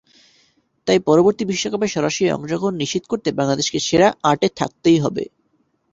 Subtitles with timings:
[0.87, 5.23] তাই পরবর্তী বিশ্বকাপে সরাসরি অংশগ্রহণ নিশ্চিত করতে বাংলাদেশকে সেরা আটে থাকতেই হবে।